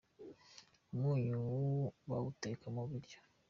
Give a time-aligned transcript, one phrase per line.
[0.93, 1.37] umunyu
[2.09, 3.17] bawuteka mubiryo